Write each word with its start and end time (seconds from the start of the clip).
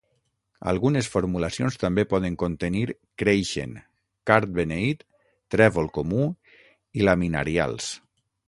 Algunes 0.69 1.09
formulacions 1.15 1.77
també 1.83 2.05
poden 2.13 2.37
contenir 2.45 2.81
creixen, 3.23 3.77
card 4.31 4.57
beneit, 4.61 5.07
trèvol 5.57 5.95
comú 5.99 6.27
i 7.01 7.07
laminarials. 7.11 7.93